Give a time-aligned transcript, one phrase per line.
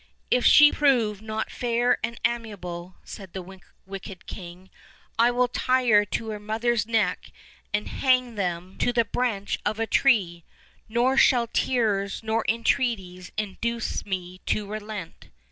[0.31, 4.71] "If she prove not fair and amiable," said the wicked king,
[5.19, 7.29] "I will tie her to her mother's neck
[7.71, 8.95] and hang them 228 OLD, OLD FAIRY TALES.
[8.95, 10.45] to the branch of a tree,
[10.89, 15.29] nor shall tears or entreaties induce me to relent."